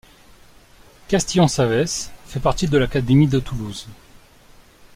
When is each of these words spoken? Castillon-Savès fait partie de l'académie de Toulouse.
Castillon-Savès 1.09 2.09
fait 2.25 2.39
partie 2.39 2.67
de 2.67 2.75
l'académie 2.79 3.27
de 3.27 3.37
Toulouse. 3.39 3.87